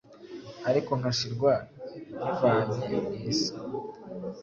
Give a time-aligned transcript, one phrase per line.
[0.69, 1.51] Ariko nkashirwa
[2.19, 3.51] nyivanye mw’isi